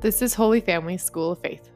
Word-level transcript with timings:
This 0.00 0.22
is 0.22 0.34
Holy 0.34 0.60
Family 0.60 0.96
School 0.96 1.32
of 1.32 1.40
Faith. 1.40 1.70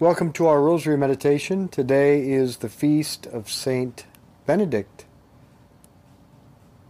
Welcome 0.00 0.32
to 0.32 0.48
our 0.48 0.60
Rosary 0.60 0.98
Meditation. 0.98 1.68
Today 1.68 2.28
is 2.28 2.56
the 2.56 2.68
feast 2.68 3.26
of 3.26 3.48
Saint 3.48 4.06
Benedict. 4.44 5.04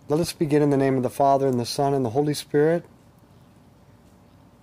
Let 0.09 0.21
us 0.21 0.33
begin 0.33 0.63
in 0.63 0.71
the 0.71 0.79
name 0.79 0.97
of 0.97 1.03
the 1.03 1.11
Father, 1.11 1.47
and 1.47 1.61
the 1.61 1.67
Son, 1.67 1.93
and 1.93 2.03
the 2.03 2.11
Holy 2.11 2.33
Spirit. 2.33 2.87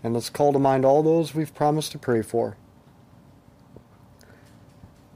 And 0.04 0.16
let's 0.16 0.32
call 0.32 0.52
to 0.52 0.57
mind 0.57 0.84
all 0.84 1.04
those 1.04 1.36
we've 1.36 1.54
promised 1.54 1.91
to 1.91 2.00
pray 2.00 2.23
for. 2.23 2.57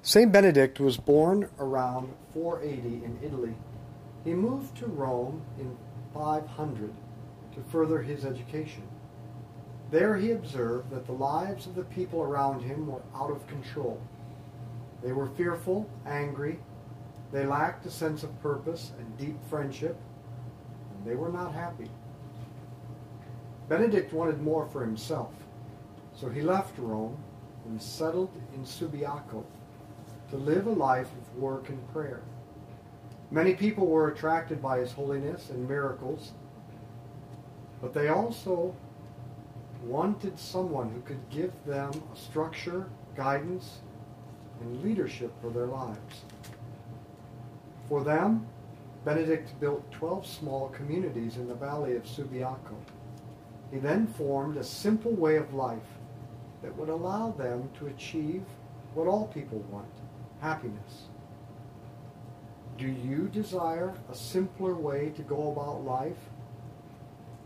Saint 0.04 0.32
Benedict 0.32 0.79
was 0.79 0.97
born 0.97 1.50
around 1.57 2.13
480 2.32 3.05
in 3.05 3.18
Italy. 3.23 3.55
He 4.23 4.36
moved 4.36 4.77
to 4.77 4.86
Rome 4.86 5.41
in 5.59 5.75
500 6.13 6.93
to 7.55 7.61
further 7.71 8.01
his 8.01 8.25
education. 8.25 8.83
There 9.91 10.16
he 10.16 10.31
observed 10.31 10.89
that 10.91 11.05
the 11.05 11.13
lives 11.13 11.67
of 11.67 11.75
the 11.75 11.84
people 11.84 12.21
around 12.21 12.61
him 12.61 12.88
were 12.88 13.02
out 13.16 13.31
of 13.31 13.47
control. 13.47 14.02
They 15.03 15.11
were 15.11 15.27
fearful, 15.27 15.89
angry, 16.05 16.59
they 17.31 17.45
lacked 17.45 17.85
a 17.85 17.91
sense 17.91 18.23
of 18.23 18.41
purpose 18.41 18.91
and 18.99 19.17
deep 19.17 19.38
friendship, 19.49 19.97
and 20.91 21.05
they 21.05 21.16
were 21.16 21.31
not 21.31 21.53
happy. 21.53 21.89
Benedict 23.67 24.13
wanted 24.13 24.41
more 24.41 24.67
for 24.67 24.81
himself, 24.81 25.33
so 26.16 26.30
he 26.30 26.41
left 26.41 26.77
Rome 26.77 27.17
and 27.66 27.81
settled 27.81 28.31
in 28.53 28.63
Subiaco 28.63 29.44
to 30.30 30.38
live 30.38 30.67
a 30.67 30.72
life 30.72 31.09
of 31.11 31.41
work 31.41 31.69
and 31.69 31.91
prayer. 31.91 32.22
Many 33.31 33.55
people 33.55 33.88
were 33.88 34.09
attracted 34.09 34.61
by 34.61 34.80
his 34.80 34.91
holiness 34.91 35.49
and 35.49 35.67
miracles 35.67 36.31
but 37.85 37.94
they 37.94 38.07
also 38.07 38.73
wanted 39.84 40.39
someone 40.39 40.89
who 40.89 41.02
could 41.02 41.30
give 41.30 41.52
them 41.67 41.91
a 42.11 42.17
structure, 42.17 42.89
guidance, 43.16 43.78
and 44.59 44.83
leadership 44.83 45.31
for 45.39 45.52
their 45.52 45.67
lives. 45.67 46.23
For 47.88 48.03
them, 48.03 48.47
Benedict 49.06 49.59
built 49.59 49.91
12 49.91 50.25
small 50.25 50.69
communities 50.69 51.38
in 51.38 51.47
the 51.47 51.53
valley 51.53 51.95
of 51.95 52.06
Subiaco. 52.06 52.75
He 53.72 53.78
then 53.78 54.08
formed 54.08 54.58
a 54.58 54.63
simple 54.63 55.11
way 55.11 55.36
of 55.36 55.53
life 55.53 56.00
that 56.63 56.75
would 56.78 56.89
allow 56.89 57.36
them 57.38 57.69
to 57.78 57.86
achieve 57.86 58.41
what 58.95 59.06
all 59.06 59.28
people 59.28 59.59
want 59.69 59.86
happiness. 60.41 61.03
Do 62.80 62.88
you 62.88 63.30
desire 63.31 63.94
a 64.11 64.16
simpler 64.16 64.73
way 64.73 65.11
to 65.16 65.22
go 65.22 65.52
about 65.52 65.86
life 65.86 66.17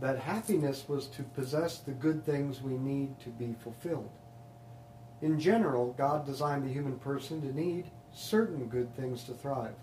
that 0.00 0.18
happiness 0.18 0.84
was 0.88 1.06
to 1.08 1.22
possess 1.22 1.78
the 1.78 1.92
good 1.92 2.24
things 2.24 2.62
we 2.62 2.76
need 2.78 3.18
to 3.20 3.28
be 3.30 3.54
fulfilled. 3.62 4.10
In 5.22 5.38
general, 5.38 5.92
God 5.98 6.24
designed 6.24 6.64
the 6.64 6.72
human 6.72 6.98
person 6.98 7.42
to 7.42 7.54
need 7.54 7.90
certain 8.12 8.66
good 8.66 8.94
things 8.96 9.24
to 9.24 9.34
thrive. 9.34 9.74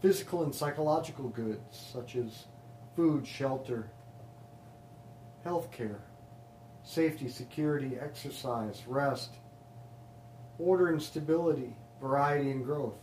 Physical 0.00 0.44
and 0.44 0.54
psychological 0.54 1.28
goods, 1.28 1.90
such 1.92 2.16
as 2.16 2.46
food, 2.94 3.26
shelter, 3.26 3.90
health 5.44 5.70
care, 5.70 6.00
safety, 6.82 7.28
security, 7.28 7.98
exercise, 8.00 8.82
rest, 8.86 9.34
order 10.58 10.88
and 10.88 11.02
stability, 11.02 11.76
variety 12.00 12.50
and 12.50 12.64
growth. 12.64 12.98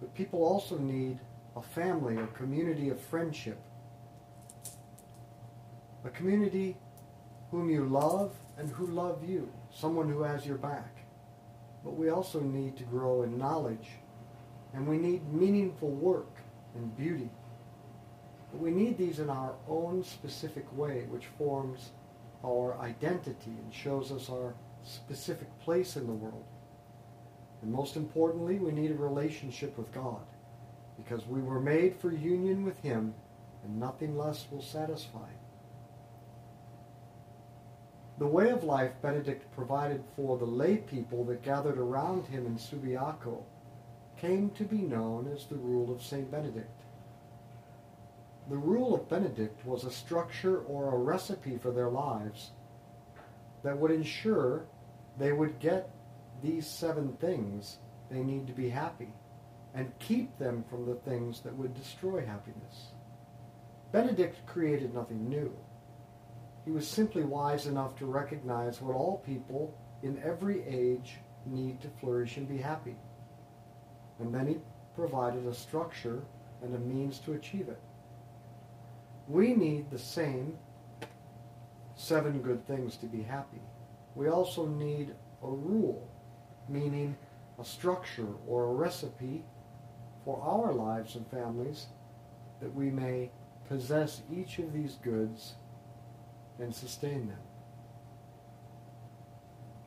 But 0.00 0.14
people 0.14 0.42
also 0.42 0.78
need 0.78 1.18
a 1.56 1.62
family 1.62 2.16
or 2.16 2.26
community 2.28 2.88
of 2.88 3.00
friendship. 3.00 3.60
A 6.08 6.10
community 6.10 6.74
whom 7.50 7.68
you 7.68 7.84
love 7.84 8.32
and 8.56 8.70
who 8.70 8.86
love 8.86 9.28
you, 9.28 9.52
someone 9.70 10.08
who 10.08 10.22
has 10.22 10.46
your 10.46 10.56
back. 10.56 10.96
But 11.84 11.96
we 11.96 12.08
also 12.08 12.40
need 12.40 12.78
to 12.78 12.84
grow 12.84 13.24
in 13.24 13.36
knowledge, 13.36 13.90
and 14.72 14.88
we 14.88 14.96
need 14.96 15.30
meaningful 15.30 15.90
work 15.90 16.34
and 16.74 16.96
beauty. 16.96 17.28
But 18.50 18.58
we 18.58 18.70
need 18.70 18.96
these 18.96 19.18
in 19.18 19.28
our 19.28 19.54
own 19.68 20.02
specific 20.02 20.64
way, 20.74 21.04
which 21.10 21.26
forms 21.36 21.90
our 22.42 22.78
identity 22.80 23.52
and 23.62 23.74
shows 23.74 24.10
us 24.10 24.30
our 24.30 24.54
specific 24.84 25.48
place 25.60 25.96
in 25.96 26.06
the 26.06 26.14
world. 26.14 26.46
And 27.60 27.70
most 27.70 27.96
importantly, 27.96 28.58
we 28.58 28.72
need 28.72 28.92
a 28.92 28.94
relationship 28.94 29.76
with 29.76 29.92
God 29.92 30.24
because 30.96 31.26
we 31.26 31.42
were 31.42 31.60
made 31.60 31.96
for 31.96 32.10
union 32.10 32.64
with 32.64 32.80
Him 32.80 33.12
and 33.62 33.78
nothing 33.78 34.16
less 34.16 34.46
will 34.50 34.62
satisfy. 34.62 35.28
The 38.18 38.26
way 38.26 38.50
of 38.50 38.64
life 38.64 38.92
Benedict 39.00 39.50
provided 39.54 40.02
for 40.16 40.36
the 40.36 40.44
lay 40.44 40.78
people 40.78 41.24
that 41.26 41.42
gathered 41.42 41.78
around 41.78 42.26
him 42.26 42.46
in 42.46 42.56
Subiaco 42.56 43.44
came 44.16 44.50
to 44.50 44.64
be 44.64 44.78
known 44.78 45.30
as 45.32 45.46
the 45.46 45.56
Rule 45.56 45.92
of 45.92 46.02
St. 46.02 46.28
Benedict. 46.28 46.82
The 48.50 48.56
Rule 48.56 48.92
of 48.94 49.08
Benedict 49.08 49.64
was 49.64 49.84
a 49.84 49.90
structure 49.90 50.62
or 50.62 50.92
a 50.92 50.98
recipe 50.98 51.58
for 51.58 51.70
their 51.70 51.90
lives 51.90 52.50
that 53.62 53.78
would 53.78 53.92
ensure 53.92 54.66
they 55.16 55.32
would 55.32 55.60
get 55.60 55.90
these 56.42 56.66
seven 56.66 57.12
things 57.20 57.78
they 58.10 58.22
need 58.22 58.48
to 58.48 58.52
be 58.52 58.68
happy 58.68 59.12
and 59.74 59.96
keep 60.00 60.36
them 60.38 60.64
from 60.68 60.86
the 60.86 60.94
things 60.94 61.40
that 61.42 61.56
would 61.56 61.74
destroy 61.74 62.24
happiness. 62.24 62.92
Benedict 63.92 64.44
created 64.46 64.92
nothing 64.92 65.28
new. 65.28 65.54
He 66.68 66.74
was 66.74 66.86
simply 66.86 67.22
wise 67.22 67.66
enough 67.66 67.96
to 67.96 68.04
recognize 68.04 68.82
what 68.82 68.94
all 68.94 69.22
people 69.24 69.74
in 70.02 70.22
every 70.22 70.62
age 70.66 71.16
need 71.46 71.80
to 71.80 71.88
flourish 71.88 72.36
and 72.36 72.46
be 72.46 72.58
happy. 72.58 72.94
And 74.18 74.34
then 74.34 74.46
he 74.46 74.58
provided 74.94 75.46
a 75.46 75.54
structure 75.54 76.20
and 76.62 76.74
a 76.74 76.78
means 76.78 77.20
to 77.20 77.32
achieve 77.32 77.70
it. 77.70 77.80
We 79.28 79.54
need 79.54 79.90
the 79.90 79.98
same 79.98 80.58
seven 81.96 82.42
good 82.42 82.66
things 82.66 82.98
to 82.98 83.06
be 83.06 83.22
happy. 83.22 83.62
We 84.14 84.28
also 84.28 84.66
need 84.66 85.14
a 85.42 85.48
rule, 85.48 86.06
meaning 86.68 87.16
a 87.58 87.64
structure 87.64 88.34
or 88.46 88.64
a 88.64 88.74
recipe 88.74 89.42
for 90.22 90.38
our 90.42 90.74
lives 90.74 91.14
and 91.16 91.26
families 91.28 91.86
that 92.60 92.74
we 92.74 92.90
may 92.90 93.30
possess 93.70 94.20
each 94.30 94.58
of 94.58 94.74
these 94.74 94.96
goods 94.96 95.54
and 96.58 96.74
sustain 96.74 97.28
them. 97.28 97.40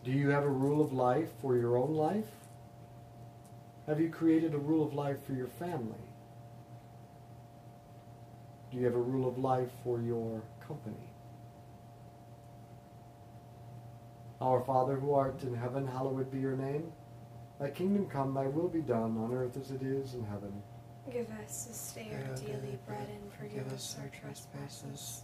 Do 0.04 0.12
you 0.12 0.30
have 0.30 0.44
a 0.44 0.50
rule 0.50 0.82
of 0.82 0.94
life 0.94 1.30
for 1.42 1.56
your 1.56 1.78
own 1.78 1.94
life? 1.94 2.26
Have 3.88 4.00
you 4.00 4.10
created 4.10 4.54
a 4.54 4.58
rule 4.58 4.86
of 4.86 4.94
life 4.94 5.18
for 5.26 5.34
your 5.34 5.48
family? 5.48 6.06
Do 8.72 8.78
you 8.78 8.86
have 8.86 8.96
a 8.96 9.00
rule 9.00 9.28
of 9.28 9.38
life 9.38 9.70
for 9.84 10.02
your 10.02 10.42
company? 10.66 10.96
Our 14.40 14.62
Father 14.62 14.96
who 14.96 15.14
art 15.14 15.44
in 15.44 15.54
heaven, 15.54 15.86
hallowed 15.86 16.32
be 16.32 16.40
your 16.40 16.56
name. 16.56 16.92
Thy 17.60 17.70
kingdom 17.70 18.08
come, 18.08 18.34
thy 18.34 18.48
will 18.48 18.70
be 18.70 18.82
done, 18.82 19.18
on 19.18 19.32
earth 19.34 19.56
as 19.56 19.70
it 19.70 19.84
is 19.84 20.16
in 20.16 20.24
heaven. 20.26 20.52
Give 21.12 21.28
us 21.44 21.66
this 21.66 21.94
day 21.94 22.12
our 22.12 22.36
daily 22.36 22.80
bread, 22.88 23.08
and 23.08 23.34
forgive 23.34 23.72
us 23.72 23.98
our 24.02 24.08
trespasses, 24.08 25.24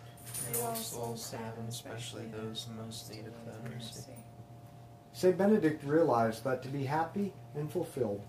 Lead 0.47 0.63
all 0.63 0.75
souls 0.75 1.29
to 1.29 1.37
heaven, 1.37 1.65
especially 1.67 2.25
those 2.25 2.67
in 2.69 2.85
most 2.85 3.11
need 3.11 3.25
of 3.25 3.33
thy 3.45 3.69
mercy. 3.69 4.13
St. 5.13 5.37
Benedict 5.37 5.83
realized 5.83 6.43
that 6.43 6.63
to 6.63 6.69
be 6.69 6.85
happy 6.85 7.33
and 7.55 7.71
fulfilled, 7.71 8.21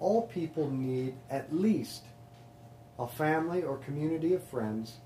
all 0.00 0.26
people 0.26 0.70
need 0.70 1.14
at 1.30 1.54
least 1.54 2.02
a 2.98 3.06
family 3.06 3.62
or 3.62 3.76
community 3.78 4.34
of 4.34 4.42
friends, 4.44 4.96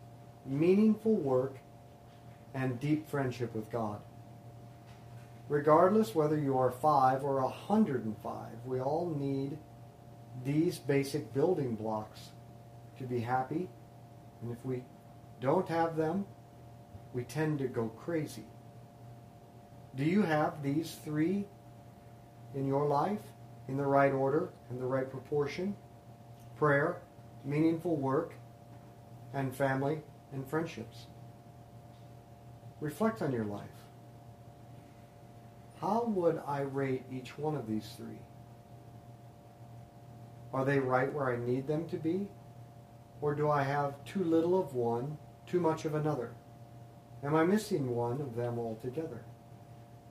meaningful 0.47 1.15
work, 1.15 1.57
and 2.55 2.81
deep 2.81 3.09
friendship 3.09 3.55
with 3.55 3.71
God. 3.71 4.01
Regardless 5.49 6.15
whether 6.15 6.39
you 6.39 6.57
are 6.57 6.71
five 6.71 7.25
or 7.25 7.39
a 7.39 7.49
hundred 7.49 8.05
and 8.05 8.17
five, 8.19 8.55
we 8.65 8.81
all 8.81 9.11
need 9.11 9.59
these 10.45 10.79
basic 10.79 11.35
building 11.35 11.75
blocks 11.75 12.31
to 12.99 13.05
be 13.05 13.21
happy. 13.21 13.69
And 14.43 14.53
if 14.53 14.65
we 14.65 14.83
don't 15.41 15.69
have 15.69 15.97
them, 15.97 16.27
we 17.13 17.25
tend 17.25 17.59
to 17.59 17.69
go 17.69 17.89
crazy. 17.89 18.45
Do 19.97 20.05
you 20.05 20.23
have 20.23 20.63
these 20.63 20.97
three 21.05 21.47
in 22.55 22.67
your 22.67 22.87
life 22.87 23.23
in 23.69 23.77
the 23.77 23.87
right 23.87 24.13
order 24.13 24.51
and 24.69 24.81
the 24.81 24.87
right 24.87 25.11
proportion? 25.11 25.75
Prayer, 26.57 27.03
meaningful 27.45 27.97
work, 27.97 28.35
and 29.33 29.55
family 29.55 30.03
and 30.33 30.47
friendships. 30.49 31.07
Reflect 32.81 33.23
on 33.23 33.33
your 33.33 33.45
life. 33.45 33.69
How 35.81 36.05
would 36.05 36.43
I 36.47 36.61
rate 36.61 37.05
each 37.11 37.39
one 37.39 37.57
of 37.57 37.67
these 37.67 37.89
three? 37.97 38.19
Are 40.53 40.65
they 40.65 40.79
right 40.79 41.13
where 41.13 41.33
I 41.33 41.37
need 41.37 41.67
them 41.67 41.89
to 41.89 41.97
be? 41.97 42.29
Or 43.21 43.35
do 43.35 43.51
I 43.51 43.63
have 43.63 44.05
too 44.05 44.25
little 44.25 44.59
of 44.59 44.75
one, 44.75 45.17
too 45.51 45.61
much 45.61 45.85
of 45.85 45.95
another? 45.95 46.31
Am 47.25 47.35
I 47.35 47.45
missing 47.45 47.95
one 47.95 48.21
of 48.21 48.37
them 48.37 48.59
altogether? 48.59 49.25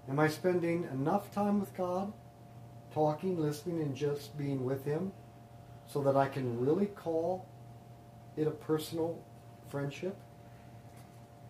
Am 0.10 0.20
I 0.20 0.28
spending 0.28 0.84
enough 0.92 1.34
time 1.34 1.60
with 1.60 1.76
God, 1.78 2.12
talking, 2.94 3.40
listening, 3.40 3.82
and 3.82 3.96
just 3.96 4.38
being 4.38 4.66
with 4.66 4.84
Him 4.84 5.14
so 5.88 6.02
that 6.02 6.18
I 6.18 6.28
can 6.28 6.60
really 6.60 6.88
call 6.88 7.48
it 8.36 8.48
a 8.48 8.52
personal 8.52 9.24
friendship? 9.70 10.18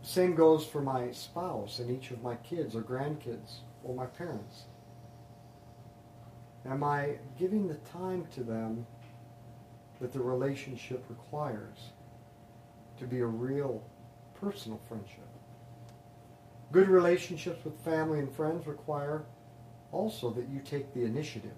Same 0.02 0.36
goes 0.36 0.66
for 0.66 0.82
my 0.82 1.12
spouse 1.12 1.80
and 1.80 1.90
each 1.90 2.12
of 2.12 2.22
my 2.22 2.36
kids 2.36 2.76
or 2.76 2.82
grandkids 2.82 3.60
or 3.84 3.96
my 3.96 4.06
parents. 4.06 4.66
Am 6.66 6.84
I 6.84 7.18
giving 7.38 7.68
the 7.68 7.76
time 7.76 8.28
to 8.36 8.44
them 8.44 8.86
that 10.00 10.14
the 10.14 10.22
relationship 10.22 11.04
requires 11.10 11.92
to 13.00 13.06
be 13.06 13.20
a 13.20 13.26
real 13.26 13.84
personal 14.40 14.80
friendship? 14.88 15.28
Good 16.72 16.88
relationships 16.88 17.66
with 17.66 17.78
family 17.84 18.20
and 18.20 18.32
friends 18.32 18.68
require 18.68 19.24
also 19.92 20.30
that 20.32 20.48
you 20.50 20.60
take 20.60 20.94
the 20.94 21.04
initiative. 21.04 21.58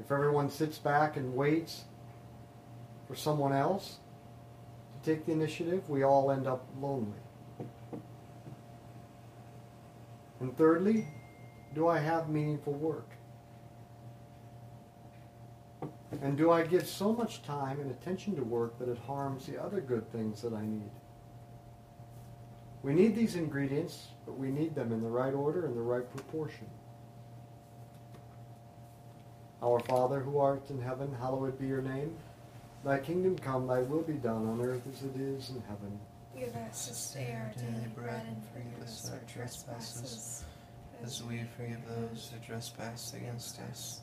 If 0.00 0.10
everyone 0.10 0.50
sits 0.50 0.78
back 0.78 1.16
and 1.16 1.34
waits 1.34 1.84
for 3.06 3.14
someone 3.14 3.52
else 3.52 3.98
to 4.92 5.10
take 5.10 5.24
the 5.24 5.32
initiative, 5.32 5.88
we 5.88 6.02
all 6.02 6.30
end 6.30 6.46
up 6.46 6.66
lonely. 6.80 7.18
And 10.40 10.56
thirdly, 10.56 11.06
do 11.74 11.88
I 11.88 11.98
have 11.98 12.28
meaningful 12.28 12.74
work? 12.74 13.15
And 16.22 16.36
do 16.36 16.50
I 16.50 16.66
give 16.66 16.86
so 16.86 17.12
much 17.12 17.42
time 17.42 17.80
and 17.80 17.90
attention 17.90 18.36
to 18.36 18.42
work 18.42 18.78
that 18.78 18.88
it 18.88 18.98
harms 19.06 19.46
the 19.46 19.62
other 19.62 19.80
good 19.80 20.10
things 20.12 20.40
that 20.42 20.52
I 20.52 20.62
need? 20.62 20.90
We 22.82 22.94
need 22.94 23.14
these 23.16 23.34
ingredients, 23.34 24.08
but 24.24 24.38
we 24.38 24.50
need 24.50 24.74
them 24.74 24.92
in 24.92 25.02
the 25.02 25.08
right 25.08 25.34
order 25.34 25.66
and 25.66 25.76
the 25.76 25.82
right 25.82 26.08
proportion. 26.14 26.66
Our 29.62 29.80
Father 29.80 30.20
who 30.20 30.38
art 30.38 30.70
in 30.70 30.80
heaven, 30.80 31.14
hallowed 31.18 31.58
be 31.58 31.66
your 31.66 31.82
name. 31.82 32.16
Thy 32.84 32.98
kingdom 32.98 33.36
come, 33.38 33.66
thy 33.66 33.80
will 33.80 34.02
be 34.02 34.12
done 34.14 34.46
on 34.46 34.60
earth 34.60 34.82
as 34.92 35.02
it 35.02 35.16
is 35.16 35.50
in 35.50 35.62
heaven. 35.62 35.98
Give 36.38 36.54
us 36.54 36.86
this 36.86 37.10
day 37.12 37.34
our 37.34 37.52
daily 37.56 37.88
bread 37.94 38.22
and 38.28 38.42
forgive 38.52 38.86
us 38.86 39.10
our 39.10 39.20
trespasses, 39.26 40.44
as 41.02 41.24
we 41.24 41.42
forgive 41.56 41.80
those 41.88 42.30
who 42.32 42.46
trespass 42.46 43.14
against 43.14 43.58
us. 43.60 44.02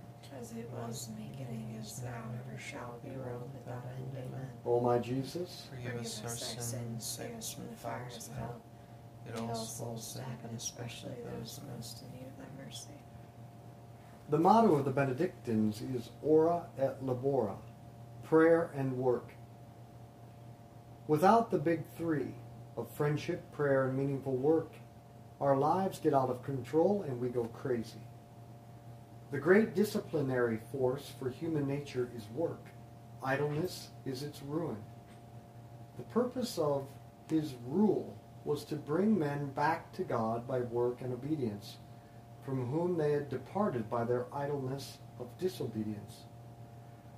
As 0.39 0.51
it 0.53 0.69
was 0.71 1.07
in 1.09 1.15
the 1.15 1.29
beginning, 1.29 1.77
is 1.79 2.01
now, 2.03 2.23
and 2.29 2.39
ever 2.47 2.59
shall 2.59 2.99
be, 3.03 3.09
world 3.11 3.49
without 3.53 3.83
end. 3.97 4.11
Amen. 4.17 4.47
O 4.65 4.79
my 4.79 4.97
Jesus, 4.99 5.67
Forgive 5.69 5.99
us 6.01 6.21
our 6.23 6.29
sins, 6.29 7.05
save 7.05 7.35
us 7.35 7.53
from 7.53 7.67
the 7.69 7.75
fires 7.75 8.29
of 8.29 8.37
hell. 8.37 8.61
Lead 9.27 9.39
all 9.49 9.55
souls 9.55 10.13
to 10.13 10.21
heaven, 10.21 10.55
especially 10.55 11.11
those 11.25 11.59
most 11.75 12.01
in 12.03 12.11
need 12.17 12.27
of 12.27 12.37
thy 12.37 12.63
mercy. 12.65 12.89
the 14.29 14.37
motto 14.39 14.75
of 14.75 14.85
the 14.85 14.91
Benedictines 14.91 15.81
is 15.81 16.09
Ora 16.23 16.63
et 16.79 17.03
Labora, 17.05 17.55
prayer 18.23 18.71
and 18.75 18.97
work. 18.97 19.33
Without 21.07 21.51
the 21.51 21.57
big 21.59 21.83
three 21.97 22.33
of 22.77 22.89
friendship, 22.91 23.51
prayer, 23.51 23.87
and 23.89 23.97
meaningful 23.97 24.35
work, 24.37 24.73
our 25.41 25.57
lives 25.57 25.99
get 25.99 26.13
out 26.13 26.29
of 26.29 26.41
control 26.43 27.03
and 27.07 27.19
we 27.19 27.27
go 27.27 27.43
crazy. 27.45 27.99
The 29.31 29.39
great 29.39 29.75
disciplinary 29.75 30.59
force 30.73 31.09
for 31.17 31.29
human 31.29 31.65
nature 31.65 32.09
is 32.13 32.27
work. 32.35 32.65
Idleness 33.23 33.87
is 34.05 34.23
its 34.23 34.41
ruin. 34.43 34.83
The 35.95 36.03
purpose 36.03 36.57
of 36.57 36.85
his 37.29 37.53
rule 37.65 38.17
was 38.43 38.65
to 38.65 38.75
bring 38.75 39.17
men 39.17 39.51
back 39.51 39.93
to 39.93 40.03
God 40.03 40.45
by 40.45 40.59
work 40.59 40.99
and 40.99 41.13
obedience, 41.13 41.77
from 42.43 42.69
whom 42.71 42.97
they 42.97 43.13
had 43.13 43.29
departed 43.29 43.89
by 43.89 44.03
their 44.03 44.25
idleness 44.33 44.97
of 45.17 45.27
disobedience. 45.37 46.25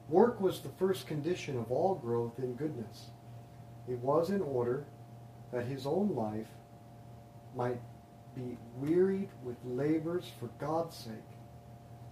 Work 0.07 0.39
was 0.39 0.59
the 0.59 0.69
first 0.69 1.07
condition 1.07 1.57
of 1.57 1.71
all 1.71 1.95
growth 1.95 2.37
in 2.37 2.53
goodness. 2.53 3.09
It 3.87 3.97
was 3.97 4.29
in 4.29 4.41
order 4.41 4.85
that 5.51 5.65
his 5.65 5.87
own 5.87 6.13
life 6.13 6.49
might 7.55 7.81
be 8.35 8.59
wearied 8.77 9.29
with 9.43 9.57
labors 9.63 10.31
for 10.39 10.49
God's 10.59 10.95
sake 10.95 11.32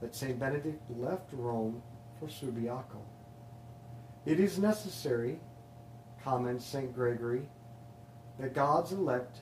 that 0.02 0.16
St. 0.16 0.40
Benedict 0.40 0.82
left 0.90 1.30
Rome 1.32 1.82
for 2.20 2.28
Subiaco. 2.28 3.02
It 4.26 4.40
is 4.40 4.60
necessary, 4.60 5.40
comments 6.24 6.66
St. 6.66 6.94
Gregory, 6.94 7.48
that 8.40 8.54
God's 8.54 8.92
elect 8.92 9.40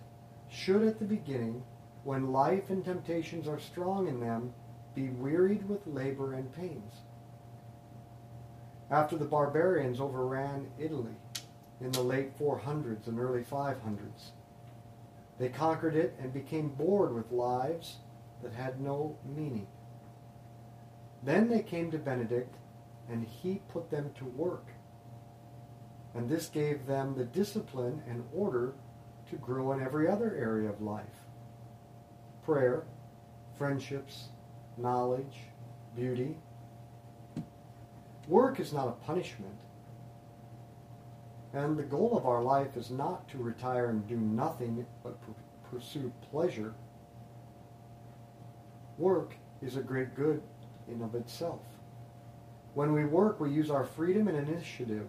should 0.50 0.84
at 0.84 1.00
the 1.00 1.06
beginning, 1.06 1.64
when 2.04 2.32
life 2.32 2.70
and 2.70 2.84
temptations 2.84 3.48
are 3.48 3.60
strong 3.60 4.08
in 4.08 4.20
them, 4.20 4.54
be 4.96 5.10
wearied 5.10 5.68
with 5.68 5.86
labor 5.86 6.34
and 6.34 6.54
pains. 6.54 6.94
After 8.90 9.18
the 9.18 9.26
barbarians 9.26 10.00
overran 10.00 10.68
Italy 10.80 11.16
in 11.80 11.92
the 11.92 12.02
late 12.02 12.38
400s 12.40 13.08
and 13.08 13.20
early 13.20 13.44
500s, 13.44 14.32
they 15.38 15.50
conquered 15.50 15.96
it 15.96 16.16
and 16.20 16.34
became 16.34 16.70
bored 16.70 17.14
with 17.14 17.32
lives 17.32 17.98
that 18.42 18.54
had 18.54 18.82
no 18.82 19.18
meaning. 19.24 19.68
Then 21.24 21.50
they 21.50 21.62
came 21.62 21.92
to 21.92 21.98
Benedict, 21.98 22.56
and 23.10 23.26
he 23.26 23.62
put 23.68 23.90
them 23.90 24.12
to 24.18 24.26
work. 24.26 24.68
And 26.16 26.30
this 26.30 26.48
gave 26.48 26.86
them 26.86 27.16
the 27.16 27.26
discipline 27.26 28.02
and 28.08 28.24
order 28.34 28.74
to 29.30 29.36
grow 29.36 29.74
in 29.74 29.82
every 29.82 30.08
other 30.08 30.36
area 30.36 30.70
of 30.70 30.82
life 30.82 31.26
prayer, 32.44 32.84
friendships, 33.58 34.30
knowledge, 34.76 35.38
beauty. 35.96 36.36
Work 38.28 38.60
is 38.60 38.74
not 38.74 38.88
a 38.88 39.06
punishment. 39.06 39.60
And 41.54 41.78
the 41.78 41.84
goal 41.84 42.18
of 42.18 42.26
our 42.26 42.42
life 42.42 42.76
is 42.76 42.90
not 42.90 43.28
to 43.30 43.38
retire 43.38 43.90
and 43.90 44.08
do 44.08 44.18
nothing 44.18 44.86
but 45.04 45.20
pursue 45.70 46.12
pleasure. 46.32 46.74
Work 48.98 49.36
is 49.62 49.78
a 49.78 49.82
great 49.82 50.16
good 50.16 50.42
in 50.92 51.02
of 51.02 51.16
itself. 51.16 51.62
When 52.74 52.94
we 52.94 53.06
work, 53.06 53.40
we 53.40 53.52
use 53.52 53.72
our 53.72 53.84
freedom 53.84 54.28
and 54.28 54.38
initiative 54.38 55.08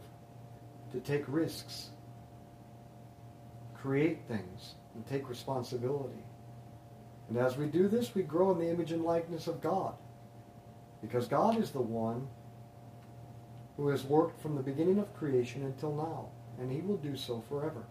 to 0.93 1.01
take 1.01 1.25
risks, 1.27 1.91
create 3.75 4.21
things, 4.27 4.75
and 4.95 5.07
take 5.07 5.29
responsibility. 5.29 6.25
And 7.29 7.39
as 7.39 7.57
we 7.57 7.67
do 7.67 7.87
this, 7.87 8.15
we 8.15 8.23
grow 8.23 8.51
in 8.51 8.59
the 8.59 8.69
image 8.69 8.93
and 8.93 9.05
likeness 9.05 9.47
of 9.47 9.61
God. 9.61 9.95
Because 11.01 11.29
God 11.29 11.59
is 11.59 11.71
the 11.71 11.81
one 11.81 12.29
who 13.77 13.89
has 13.89 14.05
worked 14.05 14.41
from 14.43 14.57
the 14.57 14.63
beginning 14.63 14.99
of 14.99 15.15
creation 15.15 15.65
until 15.65 15.95
now, 15.95 16.29
and 16.61 16.71
he 16.71 16.81
will 16.81 16.97
do 16.97 17.17
so 17.17 17.43
forever. 17.49 17.85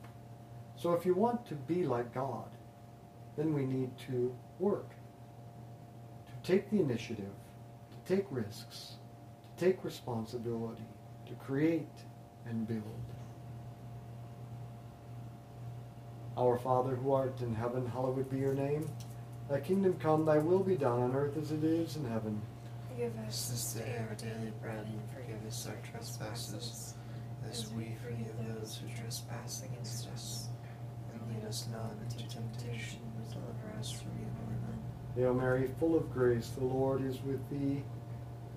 So 0.76 0.94
if 0.94 1.06
you 1.06 1.14
want 1.14 1.46
to 1.48 1.56
be 1.56 1.86
like 1.86 2.14
God, 2.14 2.50
then 3.38 3.54
we 3.54 3.66
need 3.66 3.98
to 4.10 4.36
work, 4.60 4.92
to 6.28 6.52
take 6.52 6.70
the 6.70 6.80
initiative, 6.80 7.32
take 8.10 8.26
risks, 8.32 8.94
to 9.56 9.66
take 9.66 9.84
responsibility, 9.84 10.88
to 11.28 11.34
create 11.36 11.86
and 12.48 12.68
build. 12.68 13.06
Our 16.36 16.58
Father 16.58 16.96
who 16.96 17.12
art 17.12 17.40
in 17.42 17.54
heaven, 17.54 17.86
hallowed 17.86 18.28
be 18.32 18.38
your 18.38 18.56
name. 18.56 18.90
Thy 19.48 19.60
kingdom 19.60 19.94
come, 20.00 20.26
thy 20.26 20.40
will 20.40 20.64
be 20.64 20.76
done 20.76 21.00
on 21.04 21.16
earth 21.16 21.38
as 21.38 21.52
it 21.52 21.64
is 21.64 21.98
in 21.98 22.06
heaven. 22.06 22.42
Give 22.98 23.16
us 23.28 23.50
this 23.50 23.74
day 23.74 24.02
our 24.10 24.16
daily 24.16 24.54
bread, 24.60 24.88
and 24.88 25.02
forgive 25.14 25.46
us 25.48 25.68
our 25.68 25.78
trespasses, 25.92 26.96
as 27.48 27.72
we 27.74 27.96
forgive 28.04 28.34
those 28.48 28.78
who 28.78 28.88
trespass 29.00 29.64
against 29.64 30.08
us. 30.10 30.50
And 31.14 31.36
lead 31.36 31.48
us 31.48 31.68
not 31.72 31.92
into 32.02 32.28
temptation, 32.28 33.02
but 33.16 33.30
deliver 33.30 33.80
us 33.80 33.92
from 33.92 34.12
evil. 34.20 34.40
Hail 35.16 35.34
Mary, 35.34 35.70
full 35.80 35.98
of 35.98 36.12
grace, 36.14 36.50
the 36.50 36.64
Lord 36.64 37.04
is 37.04 37.22
with 37.24 37.42
thee. 37.50 37.84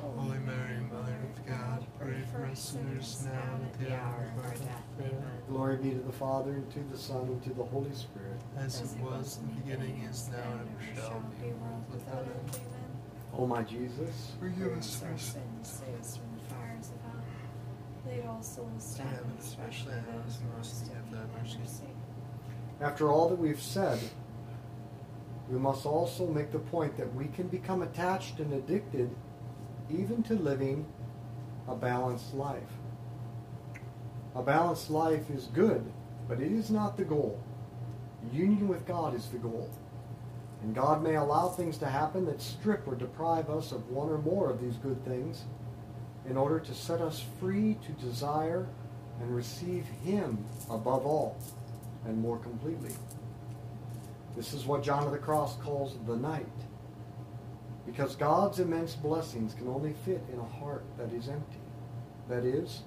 Holy 0.00 0.38
Mary, 0.40 0.78
Mother 0.92 1.16
of 1.34 1.46
God, 1.46 1.84
pray 1.98 2.20
for 2.32 2.44
us 2.46 2.60
sinners 2.60 3.24
now 3.24 3.54
and 3.54 3.64
at 3.64 3.78
the 3.80 3.94
hour 3.94 4.30
of 4.38 4.44
our 4.44 4.50
death. 4.52 4.82
Amen. 5.00 5.22
Glory 5.48 5.76
be 5.76 5.90
to 5.90 5.98
the 6.00 6.12
Father, 6.12 6.50
and 6.52 6.70
to 6.72 6.80
the 6.90 6.98
Son, 6.98 7.22
and 7.22 7.42
to 7.44 7.50
the 7.54 7.64
Holy 7.64 7.92
Spirit. 7.94 8.40
As 8.56 8.80
it 8.80 8.98
was 9.00 9.38
in 9.38 9.48
the 9.54 9.60
beginning, 9.62 10.02
is 10.10 10.28
now, 10.30 10.38
and 10.52 10.68
ever 10.92 11.00
shall 11.00 11.20
be, 11.40 11.48
world 11.48 11.84
without 11.92 12.18
end. 12.24 12.60
O 13.38 13.46
my 13.46 13.62
Jesus, 13.62 14.32
Forgive 14.40 14.72
us 14.78 15.02
our 15.02 15.10
our 15.10 15.18
sins. 15.18 15.32
sins, 15.64 15.82
save 15.86 16.00
us 16.00 16.16
from 16.16 16.26
the 16.38 16.54
fires 16.54 16.90
of 16.90 17.12
hell. 17.12 17.22
Lead 18.16 18.26
all 18.26 18.42
souls 18.42 18.92
To 18.96 19.02
to 19.02 19.08
heaven, 19.08 19.32
especially 19.40 19.94
those 19.94 20.38
most 20.56 20.86
in 20.86 20.88
need 20.88 21.18
of 21.20 21.32
thy 21.34 21.42
mercy. 21.60 21.82
after 22.80 23.10
all 23.10 23.28
that 23.28 23.38
we've 23.38 23.60
said, 23.60 23.98
we 25.50 25.58
must 25.58 25.86
also 25.86 26.26
make 26.26 26.50
the 26.50 26.58
point 26.58 26.96
that 26.96 27.14
we 27.14 27.26
can 27.26 27.46
become 27.48 27.82
attached 27.82 28.38
and 28.40 28.52
addicted 28.54 29.10
even 29.90 30.22
to 30.24 30.34
living 30.34 30.86
a 31.68 31.74
balanced 31.74 32.34
life. 32.34 32.62
A 34.34 34.42
balanced 34.42 34.90
life 34.90 35.30
is 35.30 35.46
good, 35.46 35.84
but 36.28 36.40
it 36.40 36.52
is 36.52 36.70
not 36.70 36.96
the 36.96 37.04
goal. 37.04 37.40
Union 38.32 38.68
with 38.68 38.86
God 38.86 39.14
is 39.14 39.28
the 39.28 39.38
goal. 39.38 39.70
And 40.62 40.74
God 40.74 41.02
may 41.02 41.14
allow 41.14 41.48
things 41.48 41.78
to 41.78 41.86
happen 41.86 42.26
that 42.26 42.40
strip 42.40 42.86
or 42.86 42.94
deprive 42.94 43.50
us 43.50 43.72
of 43.72 43.88
one 43.90 44.08
or 44.08 44.18
more 44.18 44.50
of 44.50 44.60
these 44.60 44.76
good 44.76 45.04
things 45.04 45.44
in 46.28 46.36
order 46.36 46.58
to 46.58 46.74
set 46.74 47.00
us 47.00 47.24
free 47.38 47.76
to 47.86 47.92
desire 48.04 48.66
and 49.20 49.34
receive 49.34 49.86
Him 50.04 50.44
above 50.68 51.06
all 51.06 51.36
and 52.04 52.18
more 52.18 52.38
completely. 52.38 52.94
This 54.36 54.52
is 54.52 54.66
what 54.66 54.82
John 54.82 55.04
of 55.04 55.12
the 55.12 55.18
Cross 55.18 55.56
calls 55.56 55.96
the 56.06 56.16
night. 56.16 56.46
Because 57.86 58.16
God's 58.16 58.58
immense 58.58 58.94
blessings 58.94 59.54
can 59.54 59.68
only 59.68 59.94
fit 60.04 60.22
in 60.32 60.38
a 60.38 60.44
heart 60.44 60.84
that 60.98 61.12
is 61.12 61.28
empty. 61.28 61.60
That 62.28 62.44
is, 62.44 62.82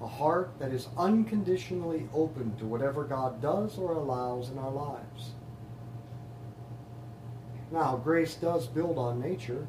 a 0.00 0.06
heart 0.06 0.52
that 0.58 0.72
is 0.72 0.88
unconditionally 0.96 2.08
open 2.14 2.56
to 2.56 2.66
whatever 2.66 3.04
God 3.04 3.42
does 3.42 3.76
or 3.76 3.92
allows 3.92 4.50
in 4.50 4.58
our 4.58 4.70
lives. 4.70 5.32
Now, 7.72 7.96
grace 7.96 8.34
does 8.36 8.68
build 8.68 8.96
on 8.98 9.20
nature, 9.20 9.66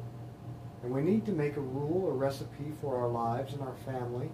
and 0.82 0.92
we 0.92 1.02
need 1.02 1.26
to 1.26 1.32
make 1.32 1.56
a 1.56 1.60
rule 1.60 2.04
or 2.06 2.12
recipe 2.12 2.72
for 2.80 2.96
our 2.96 3.08
lives 3.08 3.52
and 3.52 3.62
our 3.62 3.74
family 3.84 4.30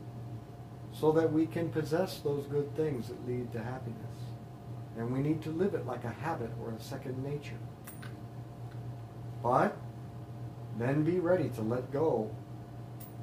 so 0.92 1.10
that 1.12 1.32
we 1.32 1.46
can 1.46 1.70
possess 1.70 2.18
those 2.18 2.46
good 2.46 2.76
things 2.76 3.08
that 3.08 3.26
lead 3.26 3.50
to 3.52 3.62
happiness. 3.62 3.98
And 4.96 5.12
we 5.12 5.20
need 5.20 5.42
to 5.42 5.50
live 5.50 5.74
it 5.74 5.86
like 5.86 6.04
a 6.04 6.10
habit 6.10 6.50
or 6.62 6.72
a 6.72 6.80
second 6.80 7.24
nature. 7.24 7.58
But 9.42 9.76
then 10.78 11.04
be 11.04 11.18
ready 11.20 11.48
to 11.50 11.62
let 11.62 11.92
go 11.92 12.30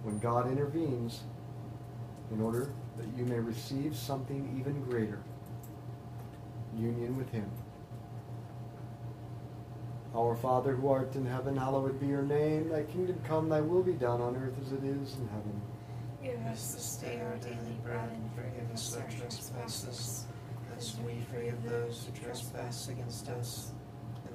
when 0.04 0.20
God 0.20 0.50
intervenes 0.52 1.22
in 2.32 2.42
order 2.42 2.72
that 2.98 3.08
you 3.18 3.26
may 3.26 3.40
receive 3.40 3.96
something 3.96 4.58
even 4.60 4.82
greater 4.84 5.20
union 6.78 7.18
with 7.18 7.30
Him. 7.30 7.50
Our 10.16 10.36
Father 10.36 10.76
who 10.76 10.90
art 10.90 11.16
in 11.16 11.26
heaven, 11.26 11.56
hallowed 11.56 12.00
be 12.00 12.08
your 12.08 12.22
name. 12.22 12.70
Thy 12.70 12.84
kingdom 12.84 13.20
come, 13.26 13.48
thy 13.48 13.62
will 13.62 13.84
be 13.84 13.94
done 13.94 14.22
on 14.22 14.36
earth 14.36 14.56
as 14.62 14.74
it 14.74 14.84
is 14.84 15.16
in 15.16 15.28
heaven. 15.30 15.62
Give 16.22 16.40
us 16.48 16.74
this 16.74 16.96
day 16.98 17.22
our 17.22 17.38
daily 17.38 17.78
bread 17.84 18.10
and 18.14 18.30
forgive 18.36 18.72
us 18.74 18.96
our 18.98 19.08
trespasses, 19.10 20.26
as 20.78 20.98
we 21.06 21.22
forgive 21.34 21.64
those 21.64 22.06
who 22.06 22.24
trespass 22.24 22.90
against 22.90 23.30
us. 23.30 23.72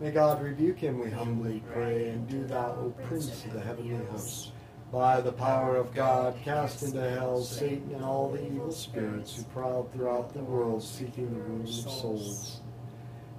May 0.00 0.10
God 0.10 0.42
rebuke 0.42 0.78
him, 0.80 0.98
we 0.98 1.10
humbly 1.10 1.62
pray, 1.72 2.08
and 2.08 2.28
do 2.28 2.44
thou, 2.44 2.72
O 2.72 2.94
Prince 3.06 3.44
of 3.44 3.52
the 3.52 3.60
heavenly 3.60 4.04
hosts, 4.06 4.50
by 4.90 5.20
the 5.20 5.32
power 5.32 5.76
of 5.76 5.94
God, 5.94 6.36
cast 6.44 6.82
into 6.82 7.08
hell 7.10 7.40
Satan 7.40 7.92
and 7.94 8.04
all 8.04 8.28
the 8.28 8.44
evil 8.44 8.72
spirits 8.72 9.36
who 9.36 9.44
prowl 9.44 9.88
throughout 9.92 10.32
the 10.32 10.42
world 10.42 10.82
seeking 10.82 11.32
the 11.32 11.40
ruin 11.40 11.62
of 11.62 11.68
souls. 11.68 12.60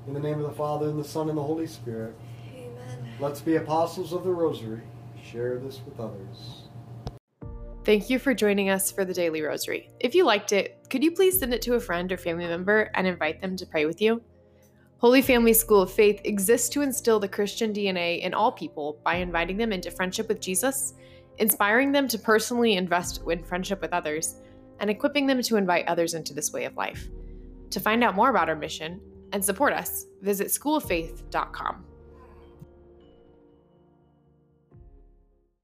In 0.07 0.13
the 0.13 0.19
name 0.19 0.39
of 0.39 0.49
the 0.49 0.55
Father, 0.55 0.89
and 0.89 0.99
the 0.99 1.03
Son, 1.03 1.29
and 1.29 1.37
the 1.37 1.43
Holy 1.43 1.67
Spirit, 1.67 2.15
Amen. 2.53 3.09
let's 3.19 3.41
be 3.41 3.57
apostles 3.57 4.13
of 4.13 4.23
the 4.23 4.31
Rosary. 4.31 4.81
Share 5.21 5.57
this 5.59 5.81
with 5.85 5.99
others. 5.99 6.69
Thank 7.83 8.09
you 8.09 8.17
for 8.17 8.33
joining 8.33 8.69
us 8.69 8.91
for 8.91 9.03
the 9.03 9.13
Daily 9.13 9.41
Rosary. 9.41 9.91
If 9.99 10.15
you 10.15 10.23
liked 10.23 10.53
it, 10.53 10.85
could 10.89 11.03
you 11.03 11.11
please 11.11 11.37
send 11.37 11.53
it 11.53 11.61
to 11.63 11.75
a 11.75 11.79
friend 11.79 12.11
or 12.11 12.17
family 12.17 12.47
member 12.47 12.89
and 12.95 13.05
invite 13.05 13.41
them 13.41 13.57
to 13.57 13.65
pray 13.65 13.85
with 13.85 14.01
you? 14.01 14.23
Holy 14.97 15.21
Family 15.21 15.53
School 15.53 15.81
of 15.81 15.91
Faith 15.91 16.21
exists 16.23 16.69
to 16.69 16.81
instill 16.81 17.19
the 17.19 17.27
Christian 17.27 17.73
DNA 17.73 18.21
in 18.21 18.33
all 18.33 18.51
people 18.51 18.99
by 19.03 19.15
inviting 19.15 19.57
them 19.57 19.73
into 19.73 19.91
friendship 19.91 20.29
with 20.29 20.39
Jesus, 20.39 20.93
inspiring 21.37 21.91
them 21.91 22.07
to 22.07 22.17
personally 22.17 22.75
invest 22.75 23.21
in 23.27 23.43
friendship 23.43 23.81
with 23.81 23.91
others, 23.91 24.35
and 24.79 24.89
equipping 24.89 25.27
them 25.27 25.41
to 25.41 25.57
invite 25.57 25.87
others 25.87 26.13
into 26.13 26.33
this 26.33 26.53
way 26.53 26.63
of 26.63 26.77
life. 26.77 27.09
To 27.71 27.79
find 27.79 28.03
out 28.03 28.15
more 28.15 28.29
about 28.29 28.47
our 28.47 28.55
mission 28.55 29.01
and 29.33 29.43
support 29.43 29.73
us, 29.73 30.05
visit 30.21 30.47
schooloffaith.com. 30.47 31.85